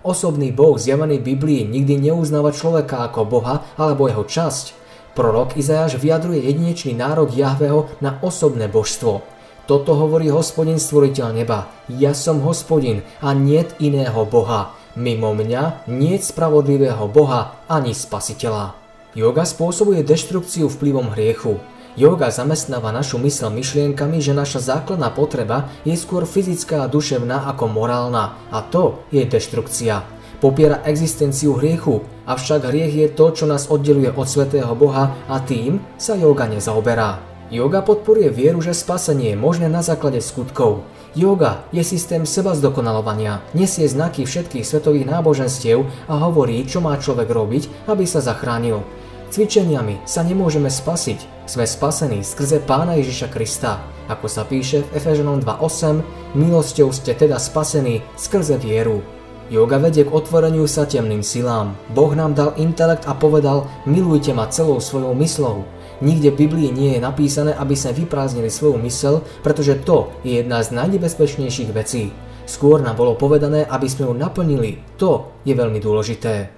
Osobný 0.06 0.54
Boh 0.54 0.78
zjavený 0.78 1.18
Biblii 1.18 1.66
nikdy 1.66 2.06
neuznáva 2.06 2.54
človeka 2.54 3.02
ako 3.10 3.26
Boha 3.26 3.66
alebo 3.74 4.06
jeho 4.06 4.22
časť. 4.22 4.79
Prorok 5.20 5.60
Izajáš 5.60 6.00
vyjadruje 6.00 6.48
jedinečný 6.48 6.96
nárok 6.96 7.36
Jahveho 7.36 7.92
na 8.00 8.16
osobné 8.24 8.72
božstvo. 8.72 9.20
Toto 9.68 9.92
hovorí 9.92 10.32
hospodin 10.32 10.80
stvoriteľ 10.80 11.36
neba. 11.36 11.68
Ja 11.92 12.16
som 12.16 12.40
hospodin 12.40 13.04
a 13.20 13.36
niet 13.36 13.68
iného 13.84 14.24
Boha. 14.24 14.72
Mimo 14.96 15.36
mňa 15.36 15.84
niet 15.92 16.24
spravodlivého 16.24 17.04
Boha 17.12 17.52
ani 17.68 17.92
spasiteľa. 17.92 18.72
Yoga 19.12 19.44
spôsobuje 19.44 20.00
deštrukciu 20.08 20.72
vplyvom 20.72 21.12
hriechu. 21.12 21.60
Yoga 22.00 22.32
zamestnáva 22.32 22.88
našu 22.88 23.20
mysel 23.20 23.52
myšlienkami, 23.52 24.24
že 24.24 24.32
naša 24.32 24.72
základná 24.72 25.12
potreba 25.12 25.68
je 25.84 26.00
skôr 26.00 26.24
fyzická 26.24 26.88
a 26.88 26.88
duševná 26.88 27.44
ako 27.44 27.68
morálna 27.68 28.40
a 28.48 28.64
to 28.64 29.04
je 29.12 29.20
deštrukcia. 29.28 30.19
Popiera 30.40 30.80
existenciu 30.88 31.52
hriechu, 31.60 32.00
avšak 32.24 32.64
hriech 32.64 32.96
je 32.96 33.08
to, 33.12 33.28
čo 33.36 33.44
nás 33.44 33.68
oddeluje 33.68 34.08
od 34.08 34.24
svetého 34.24 34.72
Boha 34.72 35.12
a 35.28 35.36
tým 35.44 35.84
sa 36.00 36.16
yoga 36.16 36.48
nezaoberá. 36.48 37.20
Yoga 37.52 37.84
podporuje 37.84 38.32
vieru, 38.32 38.64
že 38.64 38.72
spasenie 38.72 39.36
je 39.36 39.36
možné 39.36 39.68
na 39.68 39.84
základe 39.84 40.16
skutkov. 40.24 40.88
Yoga 41.12 41.68
je 41.76 41.84
systém 41.84 42.24
seba 42.24 42.56
zdokonalovania, 42.56 43.44
nesie 43.52 43.84
znaky 43.84 44.24
všetkých 44.24 44.64
svetových 44.64 45.12
náboženstiev 45.12 45.84
a 46.08 46.14
hovorí, 46.24 46.64
čo 46.64 46.80
má 46.80 46.96
človek 46.96 47.28
robiť, 47.28 47.92
aby 47.92 48.08
sa 48.08 48.24
zachránil. 48.24 48.80
Cvičeniami 49.28 50.08
sa 50.08 50.24
nemôžeme 50.24 50.72
spasiť, 50.72 51.44
sme 51.44 51.68
spasení 51.68 52.24
skrze 52.24 52.64
Pána 52.64 52.96
Ježiša 52.96 53.28
Krista. 53.28 53.84
Ako 54.08 54.24
sa 54.24 54.48
píše 54.48 54.88
v 54.88 54.96
Efeženom 54.96 55.44
2.8, 55.44 56.32
milosťou 56.32 56.88
ste 56.96 57.12
teda 57.12 57.36
spasení 57.36 58.00
skrze 58.16 58.56
vieru. 58.56 59.19
Yoga 59.50 59.82
vedie 59.82 60.06
k 60.06 60.14
otvoreniu 60.14 60.62
sa 60.70 60.86
temným 60.86 61.26
silám. 61.26 61.74
Boh 61.90 62.14
nám 62.14 62.38
dal 62.38 62.54
intelekt 62.54 63.10
a 63.10 63.18
povedal, 63.18 63.66
milujte 63.82 64.30
ma 64.30 64.46
celou 64.46 64.78
svojou 64.78 65.10
myslou. 65.18 65.66
Nikde 65.98 66.30
v 66.30 66.46
Biblii 66.46 66.70
nie 66.70 66.94
je 66.94 67.02
napísané, 67.02 67.58
aby 67.58 67.74
sme 67.74 67.98
vyprázdnili 67.98 68.46
svoju 68.46 68.78
mysel, 68.86 69.26
pretože 69.42 69.82
to 69.82 70.14
je 70.22 70.38
jedna 70.38 70.62
z 70.62 70.70
najnebezpečnejších 70.78 71.74
vecí. 71.74 72.14
Skôr 72.46 72.78
nám 72.78 72.94
bolo 72.94 73.18
povedané, 73.18 73.66
aby 73.66 73.90
sme 73.90 74.06
ju 74.06 74.14
naplnili. 74.14 74.86
To 75.02 75.34
je 75.42 75.50
veľmi 75.50 75.82
dôležité. 75.82 76.54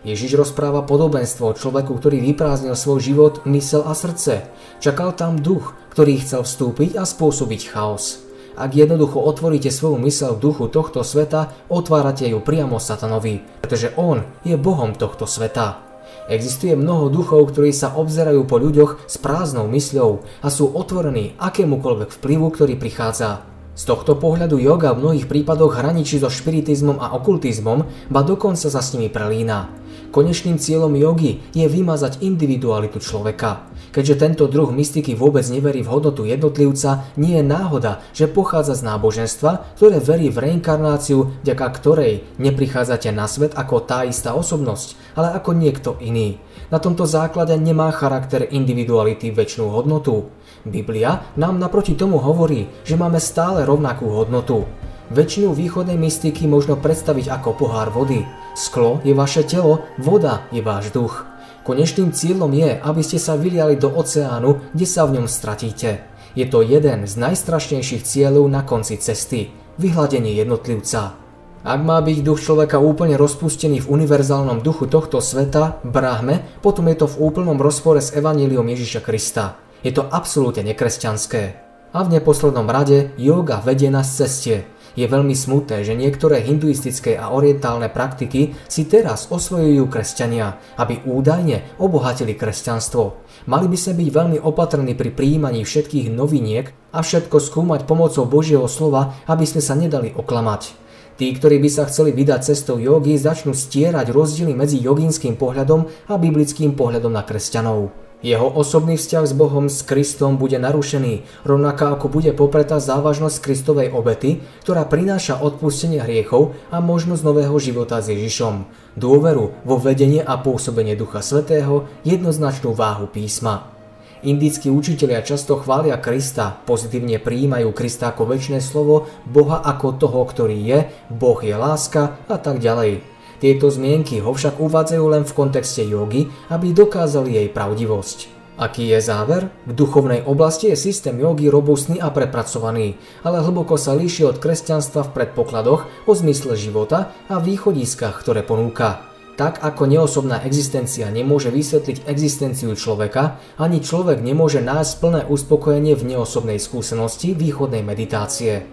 Ježiš 0.00 0.32
rozpráva 0.40 0.80
podobenstvo 0.88 1.52
človeku, 1.60 1.92
ktorý 2.00 2.24
vyprázdnil 2.24 2.72
svoj 2.72 3.04
život, 3.04 3.44
mysel 3.52 3.84
a 3.84 3.92
srdce. 3.92 4.48
Čakal 4.80 5.12
tam 5.12 5.36
duch, 5.36 5.76
ktorý 5.92 6.24
chcel 6.24 6.48
vstúpiť 6.48 6.96
a 6.96 7.04
spôsobiť 7.04 7.68
chaos. 7.68 8.29
Ak 8.60 8.76
jednoducho 8.76 9.24
otvoríte 9.24 9.72
svoju 9.72 9.96
mysel 10.04 10.36
v 10.36 10.52
duchu 10.52 10.68
tohto 10.68 11.00
sveta, 11.00 11.48
otvárate 11.72 12.28
ju 12.28 12.44
priamo 12.44 12.76
satanovi, 12.76 13.40
pretože 13.64 13.96
on 13.96 14.20
je 14.44 14.60
bohom 14.60 14.92
tohto 14.92 15.24
sveta. 15.24 15.80
Existuje 16.28 16.76
mnoho 16.76 17.08
duchov, 17.08 17.56
ktorí 17.56 17.72
sa 17.72 17.96
obzerajú 17.96 18.44
po 18.44 18.60
ľuďoch 18.60 19.08
s 19.08 19.16
prázdnou 19.16 19.64
mysľou 19.72 20.20
a 20.44 20.48
sú 20.52 20.76
otvorení 20.76 21.40
akémukoľvek 21.40 22.12
vplyvu, 22.20 22.46
ktorý 22.52 22.76
prichádza. 22.76 23.49
Z 23.80 23.88
tohto 23.88 24.12
pohľadu 24.12 24.60
yoga 24.60 24.92
v 24.92 25.08
mnohých 25.08 25.24
prípadoch 25.24 25.80
hraničí 25.80 26.20
so 26.20 26.28
špiritizmom 26.28 27.00
a 27.00 27.16
okultizmom, 27.16 27.88
ba 28.12 28.20
dokonca 28.20 28.68
sa 28.68 28.84
s 28.84 28.92
nimi 28.92 29.08
prelína. 29.08 29.72
Konečným 30.12 30.60
cieľom 30.60 30.92
jogy 31.00 31.40
je 31.56 31.64
vymazať 31.64 32.20
individualitu 32.20 33.00
človeka. 33.00 33.72
Keďže 33.88 34.20
tento 34.20 34.44
druh 34.52 34.68
mystiky 34.68 35.16
vôbec 35.16 35.48
neverí 35.48 35.80
v 35.80 35.96
hodnotu 35.96 36.28
jednotlivca, 36.28 37.08
nie 37.16 37.40
je 37.40 37.44
náhoda, 37.46 38.04
že 38.12 38.28
pochádza 38.28 38.76
z 38.76 38.84
náboženstva, 38.84 39.80
ktoré 39.80 39.96
verí 39.96 40.28
v 40.28 40.44
reinkarnáciu, 40.44 41.40
vďaka 41.40 41.66
ktorej 41.80 42.20
neprichádzate 42.36 43.08
na 43.16 43.24
svet 43.32 43.56
ako 43.56 43.80
tá 43.80 44.04
istá 44.04 44.36
osobnosť, 44.36 45.16
ale 45.16 45.32
ako 45.32 45.56
niekto 45.56 45.96
iný. 46.04 46.36
Na 46.68 46.78
tomto 46.78 47.08
základe 47.08 47.56
nemá 47.56 47.88
charakter 47.96 48.44
individuality 48.44 49.32
väčšinu 49.32 49.72
hodnotu. 49.72 50.28
Biblia 50.64 51.24
nám 51.40 51.56
naproti 51.56 51.96
tomu 51.96 52.20
hovorí, 52.20 52.68
že 52.84 53.00
máme 53.00 53.16
stále 53.16 53.64
rovnakú 53.64 54.12
hodnotu. 54.12 54.68
Väčšinu 55.10 55.56
východnej 55.56 55.98
mystiky 55.98 56.46
možno 56.46 56.78
predstaviť 56.78 57.34
ako 57.40 57.56
pohár 57.56 57.90
vody. 57.90 58.22
Sklo 58.54 59.02
je 59.02 59.10
vaše 59.10 59.42
telo, 59.42 59.82
voda 59.98 60.46
je 60.54 60.62
váš 60.62 60.94
duch. 60.94 61.26
Konečným 61.66 62.14
cieľom 62.14 62.52
je, 62.54 62.78
aby 62.78 63.02
ste 63.02 63.18
sa 63.18 63.34
vyliali 63.34 63.74
do 63.74 63.90
oceánu, 63.90 64.70
kde 64.70 64.86
sa 64.86 65.08
v 65.08 65.18
ňom 65.18 65.26
stratíte. 65.26 66.06
Je 66.38 66.46
to 66.46 66.62
jeden 66.62 67.10
z 67.10 67.12
najstrašnejších 67.18 68.06
cieľov 68.06 68.46
na 68.46 68.62
konci 68.62 69.02
cesty. 69.02 69.50
Vyhľadenie 69.82 70.30
jednotlivca. 70.36 71.18
Ak 71.60 71.80
má 71.84 72.00
byť 72.00 72.24
duch 72.24 72.40
človeka 72.40 72.80
úplne 72.80 73.20
rozpustený 73.20 73.84
v 73.84 73.90
univerzálnom 73.92 74.64
duchu 74.64 74.88
tohto 74.88 75.20
sveta, 75.20 75.84
brahme, 75.84 76.46
potom 76.64 76.88
je 76.88 77.04
to 77.04 77.06
v 77.10 77.18
úplnom 77.20 77.60
rozpore 77.60 78.00
s 78.00 78.16
evaníliom 78.16 78.64
Ježiša 78.64 79.04
Krista. 79.04 79.60
Je 79.80 79.92
to 79.96 80.04
absolútne 80.04 80.60
nekresťanské. 80.68 81.56
A 81.90 82.06
v 82.06 82.12
neposlednom 82.20 82.68
rade 82.70 83.10
yoga 83.18 83.58
vedie 83.64 83.90
nás 83.90 84.12
ceste. 84.12 84.68
Je 84.98 85.06
veľmi 85.06 85.34
smutné, 85.34 85.86
že 85.86 85.94
niektoré 85.94 86.42
hinduistické 86.42 87.14
a 87.14 87.30
orientálne 87.30 87.86
praktiky 87.86 88.58
si 88.66 88.90
teraz 88.90 89.30
osvojujú 89.30 89.86
kresťania, 89.86 90.58
aby 90.76 91.02
údajne 91.06 91.78
obohatili 91.78 92.34
kresťanstvo. 92.34 93.22
Mali 93.46 93.66
by 93.70 93.78
sme 93.78 93.94
byť 94.02 94.08
veľmi 94.10 94.38
opatrní 94.42 94.92
pri 94.98 95.10
príjmaní 95.14 95.62
všetkých 95.62 96.10
noviniek 96.10 96.74
a 96.90 97.06
všetko 97.06 97.38
skúmať 97.38 97.86
pomocou 97.86 98.26
Božieho 98.26 98.66
slova, 98.66 99.14
aby 99.30 99.46
sme 99.46 99.62
sa 99.62 99.78
nedali 99.78 100.10
oklamať. 100.10 100.74
Tí, 101.16 101.26
ktorí 101.36 101.60
by 101.62 101.70
sa 101.70 101.86
chceli 101.86 102.10
vydať 102.16 102.40
cestou 102.52 102.80
jogy, 102.80 103.14
začnú 103.14 103.54
stierať 103.54 104.10
rozdiely 104.10 104.56
medzi 104.56 104.80
jogínskym 104.82 105.38
pohľadom 105.38 105.86
a 106.10 106.14
biblickým 106.18 106.74
pohľadom 106.74 107.12
na 107.14 107.22
kresťanov. 107.22 108.09
Jeho 108.20 108.52
osobný 108.52 109.00
vzťah 109.00 109.24
s 109.24 109.32
Bohom, 109.32 109.72
s 109.72 109.80
Kristom 109.80 110.36
bude 110.36 110.60
narušený, 110.60 111.24
rovnako 111.48 111.96
ako 111.96 112.06
bude 112.12 112.36
popretá 112.36 112.76
závažnosť 112.76 113.40
Kristovej 113.40 113.96
obety, 113.96 114.44
ktorá 114.60 114.84
prináša 114.84 115.40
odpustenie 115.40 116.04
hriechov 116.04 116.52
a 116.68 116.84
možnosť 116.84 117.24
nového 117.24 117.56
života 117.56 117.96
s 118.04 118.12
Ježišom. 118.12 118.68
Dôveru 119.00 119.64
vo 119.64 119.76
vedenie 119.80 120.20
a 120.20 120.36
pôsobenie 120.36 121.00
Ducha 121.00 121.24
Svetého, 121.24 121.88
jednoznačnú 122.04 122.76
váhu 122.76 123.08
písma. 123.08 123.72
Indickí 124.20 124.68
učitelia 124.68 125.24
často 125.24 125.56
chvália 125.56 125.96
Krista, 125.96 126.60
pozitívne 126.68 127.16
prijímajú 127.16 127.72
Krista 127.72 128.12
ako 128.12 128.36
väčšie 128.36 128.60
slovo, 128.60 129.08
Boha 129.24 129.64
ako 129.64 129.96
toho, 129.96 130.20
ktorý 130.28 130.60
je, 130.60 130.78
Boh 131.08 131.40
je 131.40 131.56
láska 131.56 132.20
a 132.28 132.36
tak 132.36 132.60
ďalej. 132.60 133.09
Tieto 133.40 133.72
zmienky 133.72 134.20
ho 134.20 134.36
však 134.36 134.60
uvádzajú 134.60 135.04
len 135.08 135.24
v 135.24 135.32
kontexte 135.32 135.80
jogy, 135.88 136.28
aby 136.52 136.76
dokázali 136.76 137.40
jej 137.40 137.48
pravdivosť. 137.48 138.40
Aký 138.60 138.92
je 138.92 139.00
záver? 139.00 139.48
V 139.64 139.72
duchovnej 139.72 140.20
oblasti 140.28 140.68
je 140.68 140.76
systém 140.76 141.16
jogy 141.16 141.48
robustný 141.48 141.96
a 141.96 142.12
prepracovaný, 142.12 143.00
ale 143.24 143.40
hlboko 143.40 143.80
sa 143.80 143.96
líši 143.96 144.28
od 144.28 144.36
kresťanstva 144.36 145.08
v 145.08 145.12
predpokladoch 145.16 145.88
o 146.04 146.12
zmysle 146.12 146.60
života 146.60 147.16
a 147.32 147.40
východiskách, 147.40 148.20
ktoré 148.20 148.44
ponúka. 148.44 149.08
Tak 149.40 149.64
ako 149.64 149.88
neosobná 149.88 150.44
existencia 150.44 151.08
nemôže 151.08 151.48
vysvetliť 151.48 152.04
existenciu 152.04 152.76
človeka, 152.76 153.40
ani 153.56 153.80
človek 153.80 154.20
nemôže 154.20 154.60
nájsť 154.60 154.92
plné 155.00 155.20
uspokojenie 155.24 155.96
v 155.96 156.12
neosobnej 156.12 156.60
skúsenosti 156.60 157.32
východnej 157.32 157.80
meditácie. 157.80 158.68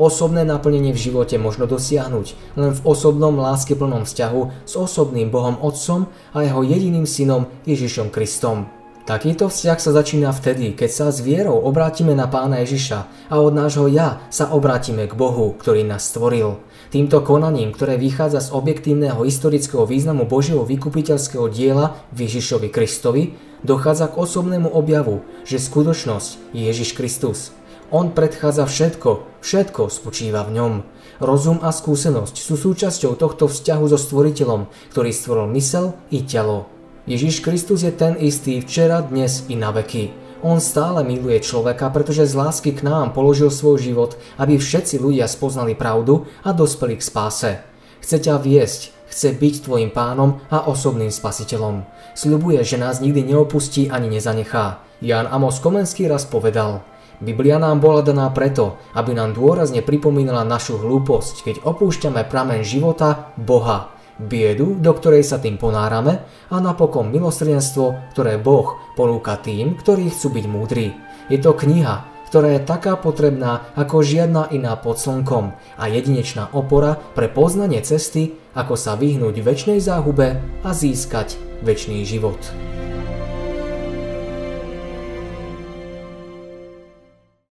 Osobné 0.00 0.48
naplnenie 0.48 0.96
v 0.96 1.02
živote 1.12 1.36
možno 1.36 1.68
dosiahnuť 1.68 2.56
len 2.56 2.72
v 2.72 2.80
osobnom 2.88 3.36
láskyplnom 3.36 4.08
vzťahu 4.08 4.64
s 4.64 4.74
osobným 4.76 5.28
Bohom 5.28 5.60
Otcom 5.60 6.08
a 6.32 6.40
jeho 6.40 6.64
jediným 6.64 7.04
synom 7.04 7.44
Ježišom 7.68 8.08
Kristom. 8.08 8.72
Takýto 9.02 9.50
vzťah 9.50 9.78
sa 9.82 9.90
začína 9.90 10.30
vtedy, 10.30 10.78
keď 10.78 10.90
sa 10.94 11.06
s 11.10 11.18
vierou 11.18 11.58
obrátime 11.58 12.14
na 12.14 12.30
pána 12.30 12.62
Ježiša 12.62 13.28
a 13.28 13.34
od 13.42 13.50
nášho 13.50 13.90
ja 13.90 14.22
sa 14.30 14.54
obrátime 14.54 15.10
k 15.10 15.18
Bohu, 15.18 15.58
ktorý 15.58 15.82
nás 15.82 16.06
stvoril. 16.06 16.62
Týmto 16.94 17.18
konaním, 17.26 17.74
ktoré 17.74 17.98
vychádza 17.98 18.46
z 18.46 18.54
objektívneho 18.54 19.26
historického 19.26 19.90
významu 19.90 20.22
Božieho 20.30 20.62
vykupiteľského 20.62 21.50
diela 21.50 21.98
v 22.14 22.30
Ježišovi 22.30 22.70
Kristovi, 22.70 23.34
dochádza 23.66 24.06
k 24.06 24.22
osobnému 24.22 24.70
objavu, 24.70 25.26
že 25.42 25.58
skutočnosť 25.58 26.54
je 26.54 26.62
Ježiš 26.70 26.94
Kristus. 26.94 27.50
On 27.92 28.08
predchádza 28.08 28.64
všetko, 28.64 29.44
všetko 29.44 29.92
spočíva 29.92 30.48
v 30.48 30.56
ňom. 30.56 30.72
Rozum 31.20 31.60
a 31.60 31.68
skúsenosť 31.68 32.40
sú 32.40 32.56
súčasťou 32.56 33.20
tohto 33.20 33.52
vzťahu 33.52 33.84
so 33.84 34.00
stvoriteľom, 34.00 34.64
ktorý 34.96 35.12
stvoril 35.12 35.52
mysel 35.52 35.92
i 36.08 36.24
telo. 36.24 36.72
Ježiš 37.04 37.44
Kristus 37.44 37.84
je 37.84 37.92
ten 37.92 38.16
istý 38.16 38.64
včera, 38.64 39.04
dnes 39.04 39.44
i 39.52 39.60
na 39.60 39.76
veky. 39.76 40.08
On 40.40 40.56
stále 40.56 41.04
miluje 41.04 41.44
človeka, 41.44 41.92
pretože 41.92 42.32
z 42.32 42.32
lásky 42.32 42.72
k 42.72 42.80
nám 42.80 43.12
položil 43.12 43.52
svoj 43.52 43.84
život, 43.84 44.16
aby 44.40 44.56
všetci 44.56 44.96
ľudia 44.96 45.28
spoznali 45.28 45.76
pravdu 45.76 46.24
a 46.48 46.56
dospeli 46.56 46.96
k 46.96 47.04
spáse. 47.04 47.60
Chce 48.00 48.16
ťa 48.24 48.40
viesť, 48.40 48.88
chce 49.12 49.36
byť 49.36 49.68
tvojim 49.68 49.92
pánom 49.92 50.40
a 50.48 50.64
osobným 50.64 51.12
spasiteľom. 51.12 51.84
Sľubuje, 52.16 52.64
že 52.64 52.80
nás 52.80 53.04
nikdy 53.04 53.20
neopustí 53.20 53.92
ani 53.92 54.08
nezanechá. 54.08 54.80
Jan 55.04 55.28
Amos 55.28 55.60
Komenský 55.60 56.08
raz 56.08 56.24
povedal, 56.24 56.80
Biblia 57.22 57.54
nám 57.62 57.78
bola 57.78 58.02
daná 58.02 58.26
preto, 58.34 58.82
aby 58.98 59.14
nám 59.14 59.38
dôrazne 59.38 59.78
pripomínala 59.78 60.42
našu 60.42 60.82
hlúposť, 60.82 61.46
keď 61.46 61.56
opúšťame 61.62 62.26
pramen 62.26 62.66
života 62.66 63.30
Boha 63.38 63.94
biedu, 64.18 64.74
do 64.74 64.90
ktorej 64.90 65.22
sa 65.22 65.38
tým 65.38 65.54
ponárame 65.54 66.26
a 66.50 66.56
napokon 66.58 67.14
milosrdenstvo, 67.14 68.10
ktoré 68.10 68.42
Boh 68.42 68.74
ponúka 68.98 69.38
tým, 69.38 69.78
ktorí 69.78 70.10
chcú 70.10 70.34
byť 70.34 70.44
múdri. 70.50 70.90
Je 71.30 71.38
to 71.38 71.54
kniha, 71.54 72.10
ktorá 72.26 72.58
je 72.58 72.66
taká 72.66 72.98
potrebná 72.98 73.70
ako 73.78 74.02
žiadna 74.02 74.50
iná 74.50 74.74
pod 74.74 74.98
slnkom 74.98 75.54
a 75.78 75.84
jedinečná 75.86 76.50
opora 76.50 76.98
pre 77.14 77.30
poznanie 77.30 77.78
cesty, 77.86 78.34
ako 78.58 78.74
sa 78.74 78.98
vyhnúť 78.98 79.38
väčšnej 79.38 79.78
záhube 79.78 80.42
a 80.66 80.70
získať 80.74 81.38
väčší 81.62 82.02
život. 82.02 82.40